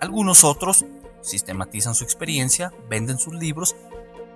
[0.00, 0.84] Algunos otros
[1.22, 3.74] sistematizan su experiencia, venden sus libros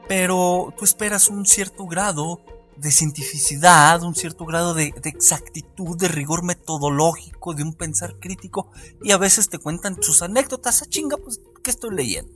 [0.08, 2.40] pero tú esperas un cierto grado
[2.78, 8.70] de cientificidad, un cierto grado de, exactitud, de rigor metodológico, de un pensar crítico,
[9.02, 10.82] y a veces te cuentan sus anécdotas.
[10.82, 12.32] a ah, chinga, pues, ¿qué estoy leyendo?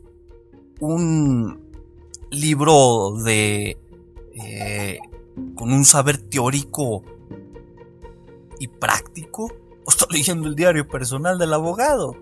[0.81, 1.71] Un
[2.31, 3.79] libro de.
[4.35, 4.99] Eh,
[5.55, 7.03] con un saber teórico
[8.59, 9.53] y práctico,
[9.85, 12.17] O estoy leyendo el diario personal del abogado.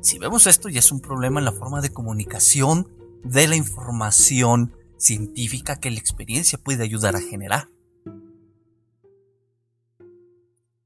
[0.00, 2.88] Si vemos esto, ya es un problema en la forma de comunicación
[3.24, 7.70] de la información científica que la experiencia puede ayudar a generar.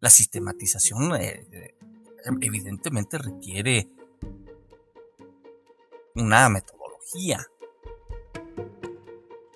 [0.01, 1.75] La sistematización eh, eh,
[2.41, 3.89] evidentemente requiere
[6.15, 7.47] una metodología,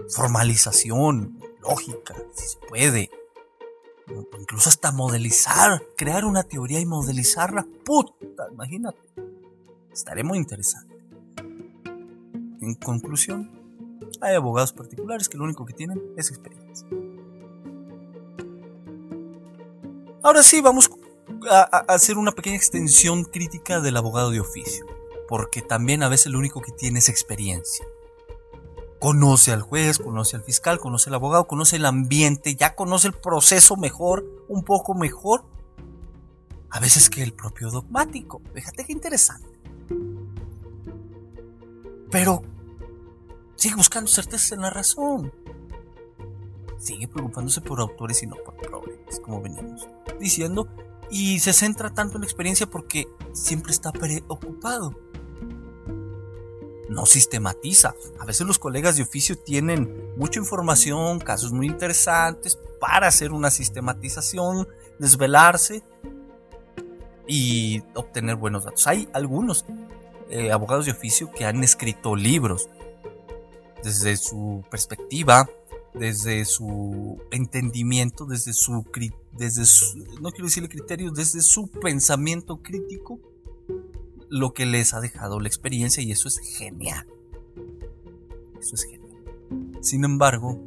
[0.08, 3.10] formalización, lógica, si se puede.
[4.38, 7.66] Incluso hasta modelizar, crear una teoría y modelizarla.
[7.84, 9.00] Puta, imagínate.
[9.92, 10.94] Estaré muy interesante.
[12.60, 13.55] En conclusión,
[14.20, 16.86] hay abogados particulares que lo único que tienen es experiencia.
[20.22, 20.90] Ahora sí, vamos
[21.50, 24.84] a, hacer una pequeña extensión crítica del abogado de oficio,
[25.28, 27.86] porque también a veces lo único que tiene es experiencia.
[28.98, 33.14] Conoce al juez, conoce al fiscal, conoce al abogado, conoce el ambiente, ya conoce el
[33.14, 35.44] proceso mejor, un poco mejor,
[36.70, 38.40] a veces que el propio dogmático.
[38.54, 39.48] Fíjate qué interesante.
[42.10, 42.42] Pero
[43.56, 45.32] sigue buscando certezas en la razón.
[46.78, 49.88] Sigue preocupándose por autores y no por problemas, como veníamos
[50.20, 50.68] diciendo,
[51.10, 54.94] y se centra tanto en la experiencia porque siempre está preocupado.
[56.88, 57.94] No sistematiza.
[58.20, 63.50] A veces los colegas de oficio tienen mucha información, casos muy interesantes para hacer una
[63.50, 65.82] sistematización, desvelarse
[67.26, 68.86] y obtener buenos datos.
[68.86, 69.64] Hay algunos
[70.30, 72.68] eh, abogados de oficio que han escrito libros
[73.86, 75.48] desde su perspectiva,
[75.94, 78.84] desde su entendimiento, desde su,
[79.32, 79.62] desde
[80.20, 83.20] no quiero decirle criterio, desde su pensamiento crítico,
[84.28, 87.06] lo que les ha dejado la experiencia y eso es genial.
[88.60, 89.22] Eso es genial.
[89.82, 90.60] Sin embargo,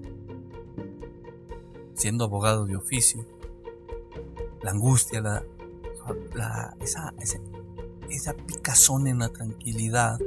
[1.96, 3.26] siendo abogado de oficio,
[4.64, 7.14] la angustia, la, esa,
[8.10, 10.20] esa picazón en la tranquilidad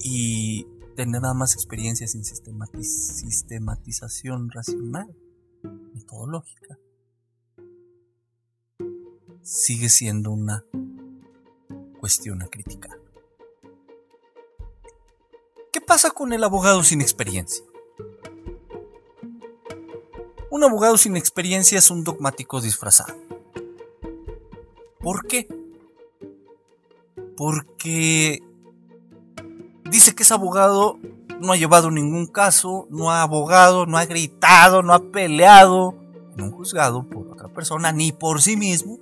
[0.00, 0.66] y
[0.96, 5.14] tener más experiencia sin sistematización racional,
[5.94, 6.78] metodológica,
[9.42, 10.64] sigue siendo una
[12.00, 12.98] cuestión a criticar.
[15.70, 17.64] ¿Qué pasa con el abogado sin experiencia?
[20.50, 23.14] Un abogado sin experiencia es un dogmático disfrazado.
[25.00, 25.46] ¿Por qué?
[27.36, 28.42] Porque
[29.90, 30.98] dice que es abogado,
[31.40, 35.94] no ha llevado ningún caso, no ha abogado, no ha gritado, no ha peleado
[36.34, 38.98] en un juzgado por otra persona ni por sí mismo.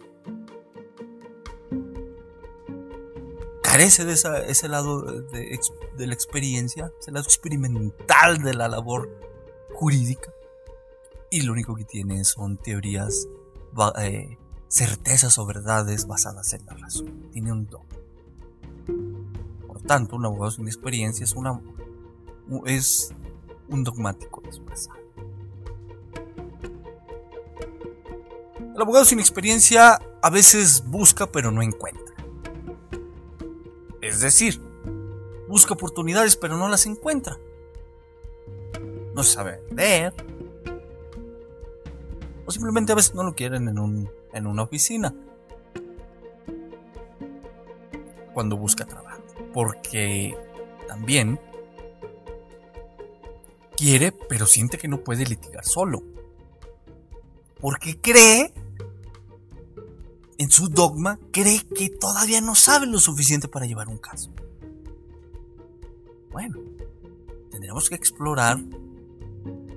[3.63, 5.59] Carece de ese lado de,
[5.97, 9.11] la experiencia, ese lado experimental de la labor
[9.75, 10.33] jurídica.
[11.31, 13.27] Y lo único que tiene son teorías,
[13.99, 17.31] eh, certezas o verdades basadas en la razón.
[17.33, 18.04] Tiene un don
[19.87, 21.61] tanto, un abogado sin experiencia es, una,
[22.67, 23.15] es
[23.69, 24.99] un dogmático disfrazado.
[28.75, 32.15] El abogado sin experiencia a veces busca pero no encuentra.
[34.01, 34.61] Es decir,
[35.49, 37.39] busca oportunidades pero no las encuentra.
[39.15, 40.13] No sabe leer.
[42.47, 45.15] O simplemente a veces no lo quieren en una oficina.
[48.35, 49.14] Cuando busca trabajo
[49.55, 50.37] porque
[50.89, 51.41] también
[53.77, 56.03] quiere, pero siente que no puede litigar solo.
[57.61, 58.53] Porque cree,
[60.37, 64.31] en su dogma, cree que todavía no sabe lo suficiente para llevar un caso.
[66.33, 66.59] Bueno,
[67.51, 68.59] tendremos que explorar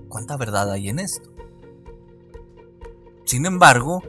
[0.10, 1.32] cuánta verdad hay en esto.
[3.26, 4.02] Sin embargo,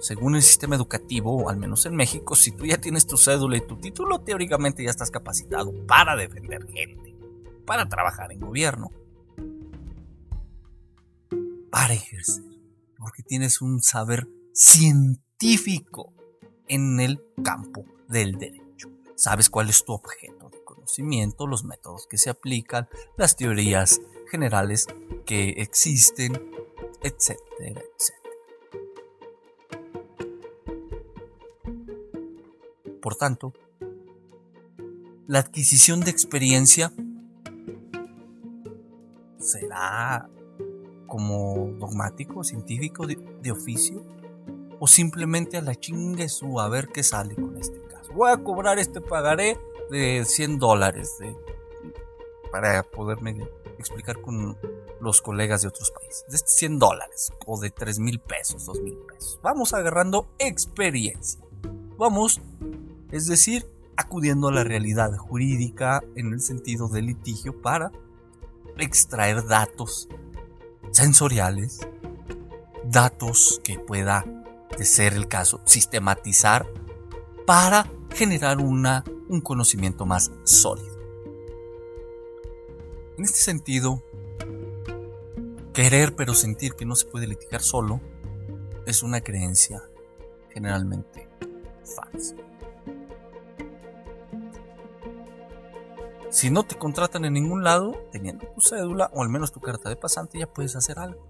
[0.00, 3.66] según el sistema educativo, al menos en México, si tú ya tienes tu cédula y
[3.66, 7.14] tu título, teóricamente ya estás capacitado para defender gente,
[7.66, 8.90] para trabajar en gobierno,
[11.70, 12.44] para ejercer,
[12.98, 16.12] porque tienes un saber científico
[16.66, 18.88] en el campo del derecho.
[19.16, 22.88] Sabes cuál es tu objeto de conocimiento, los métodos que se aplican,
[23.18, 24.86] las teorías generales
[25.26, 26.32] que existen,
[27.02, 28.19] etcétera, etcétera.
[33.00, 33.52] Por tanto,
[35.26, 36.92] la adquisición de experiencia
[39.38, 40.28] será
[41.06, 44.04] como dogmático, científico, de, oficio,
[44.78, 48.12] o simplemente a la chingue su a ver qué sale con este caso.
[48.12, 49.58] Voy a cobrar este pagaré
[49.90, 51.16] de 100 dólares
[52.52, 53.36] para poderme
[53.78, 54.56] explicar con
[55.00, 58.96] los colegas de otros países, de 100 dólares o de 3 mil pesos, 2 mil
[58.98, 59.40] pesos.
[59.42, 61.40] Vamos agarrando experiencia.
[61.96, 62.40] Vamos,
[63.10, 67.92] es decir, acudiendo a la realidad jurídica en el sentido del litigio para
[68.78, 70.08] extraer datos
[70.90, 71.80] sensoriales,
[72.84, 74.24] datos que pueda,
[74.76, 76.66] de ser el caso, sistematizar
[77.46, 80.98] para generar una, un conocimiento más sólido.
[83.18, 84.02] En este sentido,
[85.74, 88.00] querer pero sentir que no se puede litigar solo
[88.86, 89.82] es una creencia
[90.50, 91.28] generalmente
[91.84, 92.34] falsa.
[96.30, 99.88] Si no te contratan en ningún lado, teniendo tu cédula o al menos tu carta
[99.88, 101.28] de pasante, ya puedes hacer algo.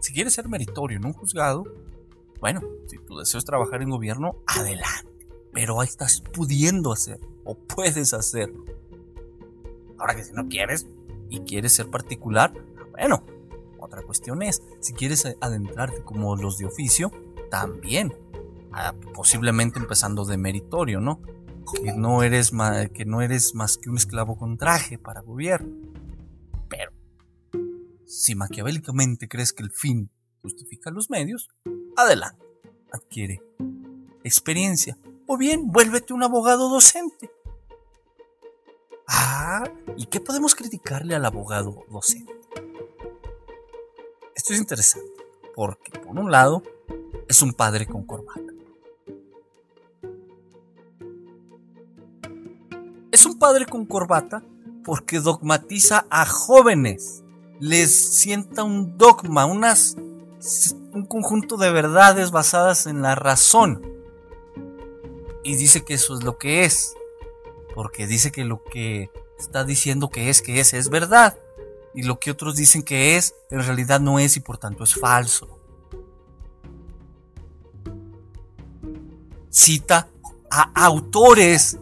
[0.00, 1.64] Si quieres ser meritorio en un juzgado,
[2.40, 5.28] bueno, si tu deseo es trabajar en gobierno, adelante.
[5.52, 8.64] Pero ahí estás pudiendo hacer o puedes hacerlo.
[9.96, 10.86] Ahora que si no quieres
[11.30, 12.52] y quieres ser particular,
[12.90, 13.24] bueno,
[13.78, 17.10] otra cuestión es, si quieres adentrarte como los de oficio,
[17.50, 18.14] también,
[18.72, 21.20] ah, posiblemente empezando de meritorio, ¿no?
[21.82, 25.92] Que no eres más, que no eres más que un esclavo con traje para gobierno.
[26.68, 26.92] Pero,
[28.06, 30.10] si maquiavélicamente crees que el fin
[30.42, 31.48] justifica los medios,
[31.96, 32.44] adelante,
[32.92, 33.42] adquiere
[34.24, 34.98] experiencia.
[35.26, 37.30] O bien, vuélvete un abogado docente.
[39.08, 39.64] Ah,
[39.96, 42.32] ¿y qué podemos criticarle al abogado docente?
[44.34, 45.22] Esto es interesante,
[45.54, 46.62] porque por un lado,
[47.28, 48.51] es un padre con corbata.
[53.22, 54.42] Es un padre con corbata
[54.84, 57.22] porque dogmatiza a jóvenes,
[57.60, 59.94] les sienta un dogma, unas,
[60.92, 63.80] un conjunto de verdades basadas en la razón.
[65.44, 66.96] Y dice que eso es lo que es
[67.76, 69.08] porque dice que lo que
[69.38, 71.38] está diciendo que es, que es, es verdad.
[71.94, 74.96] Y lo que otros dicen que es, en realidad no es y por tanto es
[74.96, 75.60] falso.
[79.48, 80.08] Cita
[80.50, 81.78] a autores,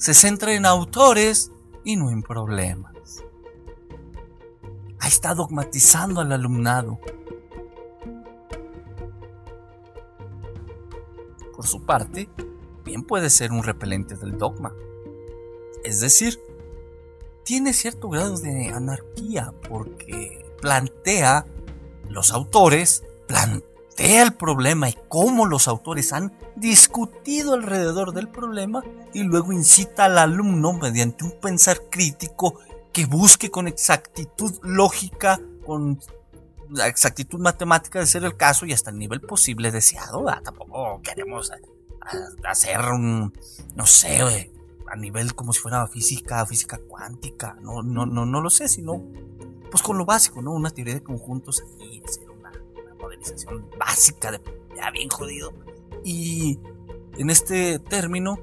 [0.00, 1.52] se centra en autores
[1.84, 3.22] y no en problemas.
[4.98, 6.98] Ahí está dogmatizando al alumnado.
[11.54, 12.30] Por su parte,
[12.82, 14.74] bien puede ser un repelente del dogma.
[15.84, 16.40] Es decir,
[17.44, 21.44] tiene cierto grado de anarquía porque plantea
[22.08, 23.04] los autores,
[23.96, 28.82] plantea el problema y cómo los autores han discutido alrededor del problema
[29.12, 32.58] y luego incita al alumno mediante un pensar crítico
[32.92, 36.00] que busque con exactitud lógica, con
[36.70, 40.24] la exactitud matemática de ser el caso y hasta el nivel posible deseado.
[40.42, 41.52] Tampoco queremos
[42.44, 43.32] hacer un,
[43.74, 44.50] no sé,
[44.88, 49.02] a nivel como si fuera física, física cuántica, no, no, no, no lo sé, sino
[49.70, 50.52] pues con lo básico, ¿no?
[50.52, 52.29] Una teoría de conjuntos aquí, hacer
[53.78, 54.40] básica de
[54.76, 55.52] ya bien jodido.
[56.04, 56.58] Y
[57.18, 58.38] en este término,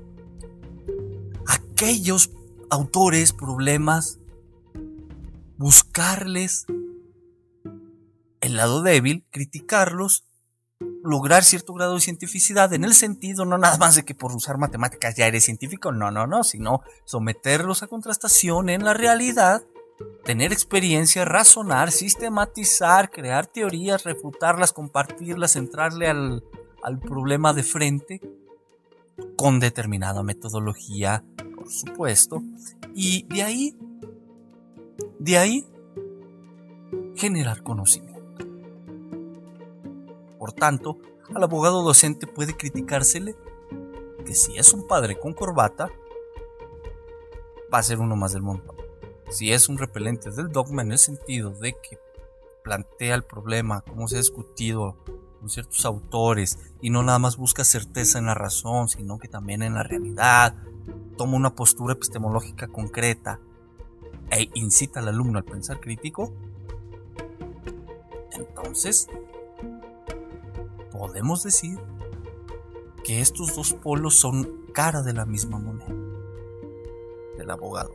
[1.47, 2.31] aquellos
[2.69, 4.19] autores, problemas,
[5.57, 6.65] buscarles
[8.41, 10.27] el lado débil, criticarlos
[11.03, 14.57] lograr cierto grado de cientificidad en el sentido no nada más de que por usar
[14.57, 19.63] matemáticas ya eres científico, no, no, no, sino someterlos a contrastación en la realidad,
[20.23, 26.43] tener experiencia, razonar, sistematizar, crear teorías, refutarlas, compartirlas, entrarle al,
[26.83, 28.21] al problema de frente
[29.35, 31.23] con determinada metodología,
[31.55, 32.43] por supuesto,
[32.93, 33.77] y de ahí,
[35.19, 35.67] de ahí,
[37.15, 38.17] generar conocimiento.
[40.37, 40.99] Por tanto,
[41.33, 43.35] al abogado docente puede criticársele
[44.25, 45.89] que si es un padre con corbata,
[47.73, 48.76] va a ser uno más del mundo.
[49.29, 51.99] Si es un repelente del dogma en el sentido de que
[52.63, 54.95] plantea el problema, como se ha discutido
[55.39, 59.61] con ciertos autores, y no nada más busca certeza en la razón, sino que también
[59.63, 60.55] en la realidad,
[61.17, 63.39] toma una postura epistemológica concreta
[64.29, 66.33] e incita al alumno al pensar crítico,
[68.31, 69.07] entonces
[70.91, 71.79] podemos decir
[73.03, 75.95] que estos dos polos son cara de la misma moneda
[77.37, 77.93] del abogado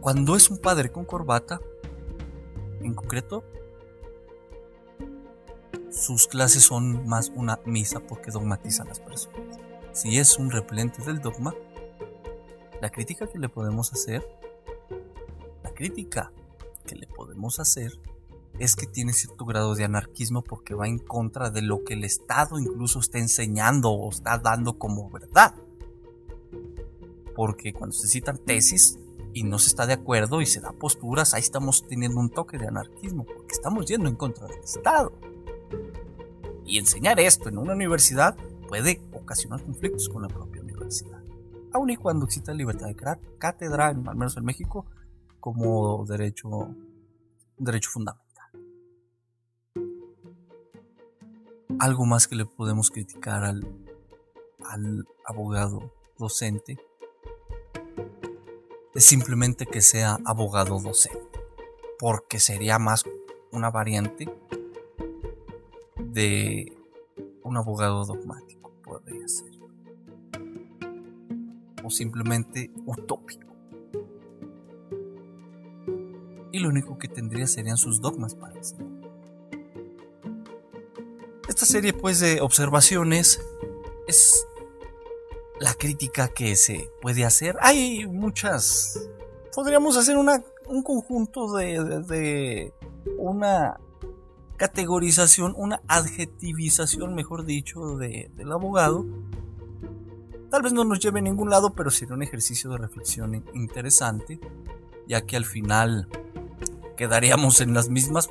[0.00, 1.60] Cuando es un padre con corbata,
[2.80, 3.44] en concreto,
[5.90, 9.58] sus clases son más una misa porque dogmatiza a las personas.
[9.92, 11.54] Si es un repelente del dogma,
[12.80, 14.26] la crítica que le podemos hacer,
[15.62, 16.32] la crítica
[16.86, 18.00] que le podemos hacer
[18.58, 22.04] es que tiene cierto grado de anarquismo porque va en contra de lo que el
[22.04, 25.54] Estado incluso está enseñando o está dando como verdad.
[27.34, 28.98] Porque cuando se citan tesis,
[29.34, 32.58] y no se está de acuerdo y se da posturas, ahí estamos teniendo un toque
[32.58, 35.12] de anarquismo, porque estamos yendo en contra del Estado.
[36.64, 38.36] Y enseñar esto en una universidad
[38.68, 41.22] puede ocasionar conflictos con la propia universidad.
[41.72, 42.96] Aun y cuando exista libertad de
[43.38, 44.86] cátedra, al menos en México,
[45.40, 46.74] como derecho,
[47.56, 48.22] derecho fundamental.
[51.78, 53.66] Algo más que le podemos criticar al,
[54.64, 56.78] al abogado docente
[58.94, 61.40] es simplemente que sea abogado docente,
[61.98, 63.04] porque sería más
[63.50, 64.28] una variante
[65.96, 66.76] de
[67.42, 69.52] un abogado dogmático, podría ser,
[71.82, 73.52] o simplemente utópico.
[76.52, 78.92] Y lo único que tendría serían sus dogmas para enseñar.
[81.48, 83.40] Esta serie pues de observaciones
[84.06, 84.46] es
[85.62, 87.56] la crítica que se puede hacer.
[87.60, 89.08] Hay muchas.
[89.54, 92.74] Podríamos hacer una, un conjunto de, de,
[93.16, 93.78] una
[94.56, 99.06] categorización, una adjetivización, mejor dicho, de, del abogado.
[100.50, 104.40] Tal vez no nos lleve a ningún lado, pero sería un ejercicio de reflexión interesante,
[105.06, 106.08] ya que al final
[106.96, 108.30] quedaríamos en las mismas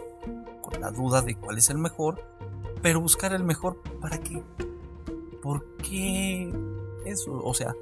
[0.61, 2.21] con la duda de cuál es el mejor,
[2.81, 4.43] pero buscar el mejor para qué.
[5.41, 6.51] ¿Por qué
[7.05, 7.75] eso, o sea,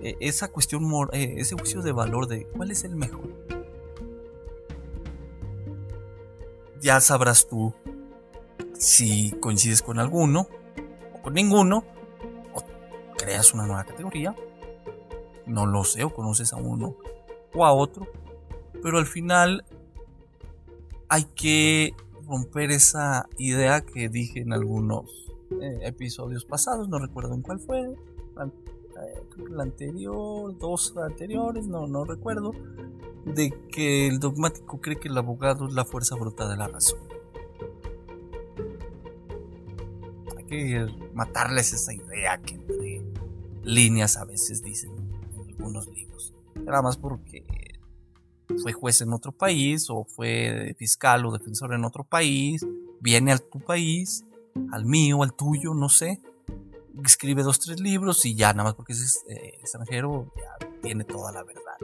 [0.00, 3.28] e, esa cuestión, eh, ese juicio de valor de cuál es el mejor.
[6.80, 7.74] Ya sabrás tú
[8.78, 10.48] si coincides con alguno
[11.12, 11.84] o con ninguno,
[12.54, 12.62] o
[13.16, 14.34] creas una nueva categoría.
[15.46, 16.96] No lo sé, o conoces a uno
[17.54, 18.06] o a otro,
[18.82, 19.64] pero al final
[21.08, 21.94] hay que
[22.26, 27.96] romper esa idea que dije en algunos eh, episodios pasados, no recuerdo en cuál fue,
[28.38, 32.52] el anterior, dos anteriores, no, no recuerdo,
[33.24, 36.98] de que el dogmático cree que el abogado es la fuerza bruta de la razón.
[40.36, 43.02] Hay que matarles esa idea que entre
[43.62, 46.34] líneas a veces dicen en algunos libros.
[46.54, 47.44] Nada más porque
[48.62, 52.66] fue juez en otro país o fue fiscal o defensor en otro país,
[53.00, 54.24] viene a tu país
[54.72, 56.20] al mío, al tuyo, no sé.
[57.04, 61.32] Escribe dos, tres libros y ya, nada más porque es eh, extranjero, ya tiene toda
[61.32, 61.76] la verdad.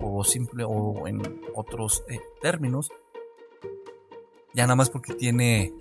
[0.00, 1.20] O simple, o en
[1.54, 2.90] otros eh, términos,
[4.54, 5.72] ya nada más porque tiene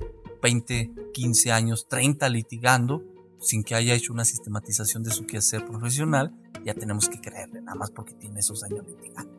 [0.41, 3.03] 20, 15 años, 30 litigando,
[3.39, 6.33] sin que haya hecho una sistematización de su quehacer profesional,
[6.65, 9.31] ya tenemos que creerle, nada más porque tiene esos años litigando.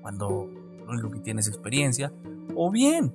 [0.00, 0.48] Cuando
[0.86, 2.12] lo que tiene es experiencia,
[2.54, 3.12] o bien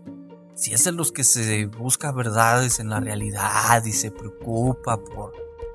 [0.59, 5.31] si es de los que se busca verdades en la realidad y se preocupa por,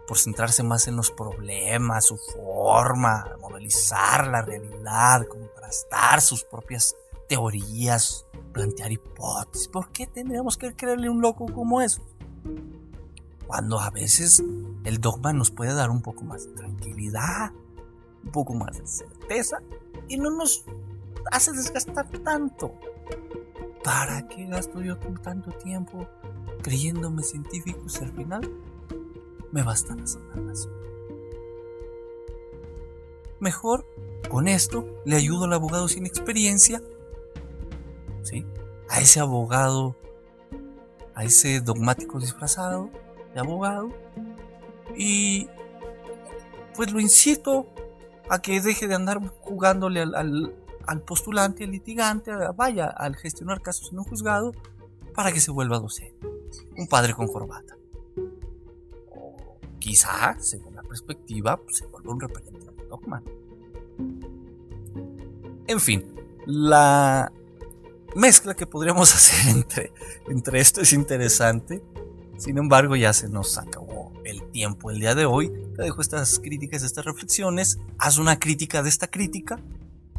[0.06, 6.94] por centrarse más en los problemas, su forma, modelizar la realidad, contrastar sus propias
[7.30, 12.02] teorías, plantear hipótesis, ¿por qué tendríamos que creerle un loco como eso?
[13.46, 14.42] Cuando a veces
[14.84, 17.52] el dogma nos puede dar un poco más de tranquilidad,
[18.22, 19.62] un poco más de certeza
[20.08, 20.66] y no nos
[21.32, 22.74] hace desgastar tanto.
[23.84, 26.08] ¿Para qué gasto yo tanto tiempo
[26.62, 28.50] creyéndome científico si al final
[29.52, 30.66] me bastan las semanas?
[33.40, 33.86] Mejor
[34.30, 36.80] con esto le ayudo al abogado sin experiencia,
[38.22, 38.46] ¿sí?
[38.88, 39.94] A ese abogado,
[41.14, 42.88] a ese dogmático disfrazado
[43.34, 43.90] de abogado
[44.96, 45.46] y
[46.74, 47.66] pues lo incito
[48.30, 50.63] a que deje de andar jugándole al al
[51.04, 54.52] postulante, al litigante, vaya al gestionar casos en un juzgado
[55.14, 56.26] para que se vuelva docente.
[56.76, 57.76] Un padre con corbata.
[59.10, 63.22] O quizá, según la perspectiva, pues, se vuelva un representante dogma.
[65.66, 66.04] En fin,
[66.46, 67.32] la
[68.14, 69.92] mezcla que podríamos hacer entre,
[70.28, 71.82] entre esto es interesante.
[72.36, 75.50] Sin embargo, ya se nos acabó el tiempo el día de hoy.
[75.76, 77.78] Te dejo estas críticas, estas reflexiones.
[77.98, 79.60] Haz una crítica de esta crítica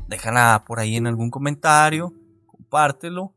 [0.08, 2.14] déjala por ahí en algún comentario,
[2.46, 3.34] compártelo.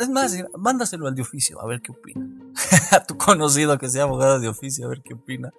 [0.00, 2.26] Es más, mándaselo al de oficio, a ver qué opina.
[2.90, 5.52] a tu conocido que sea abogado de oficio, a ver qué opina.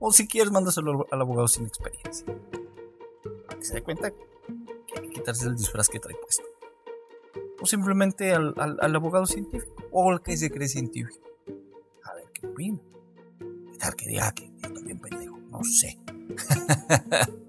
[0.00, 2.26] O si quieres, mándaselo al abogado sin experiencia.
[3.46, 4.18] Para que se dé cuenta que
[4.96, 6.44] hay que quitarse el disfraz que trae puesto.
[7.60, 9.76] O simplemente al, abogado científico.
[9.92, 11.20] O al que se cree científico.
[12.02, 12.80] A ver qué opina.
[13.78, 15.38] tal que diga que yo también pendejo?
[15.38, 16.00] No sé.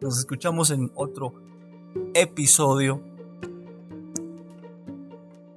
[0.00, 1.34] Nos escuchamos en otro
[2.14, 3.02] episodio.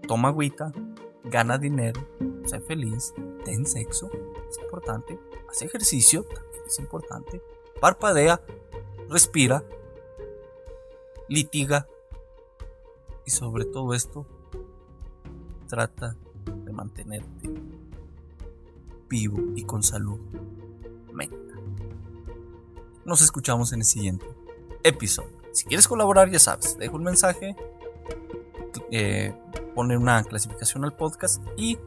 [0.05, 0.73] Toma agüita,
[1.23, 2.01] gana dinero,
[2.45, 3.13] sé feliz,
[3.45, 4.09] ten sexo,
[4.49, 5.17] es importante,
[5.49, 7.41] haz ejercicio, también es importante,
[7.79, 8.41] parpadea
[9.09, 9.63] respira,
[11.29, 11.87] litiga
[13.25, 14.25] y sobre todo esto,
[15.69, 16.17] trata
[16.65, 17.49] de mantenerte
[19.07, 20.19] vivo y con salud
[21.13, 21.42] mental.
[23.05, 24.25] Nos escuchamos en el siguiente
[24.83, 25.41] episodio.
[25.51, 27.55] Si quieres colaborar, ya sabes, dejo un mensaje,
[28.91, 29.33] eh,
[29.75, 31.77] pone una clasificación al podcast y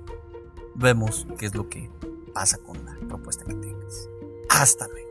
[0.74, 1.90] vemos qué es lo que
[2.32, 4.08] pasa con la propuesta que tengas.
[4.48, 5.05] Hasta luego.